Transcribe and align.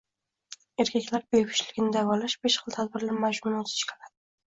Erkaklar 0.83 1.25
bepushtligini 1.35 1.93
davolash 1.97 2.37
besh 2.47 2.57
xil 2.63 2.75
tadbirlar 2.77 3.21
majmuini 3.27 3.61
o‘z 3.61 3.75
ichiga 3.77 3.99
oladi. 4.01 4.19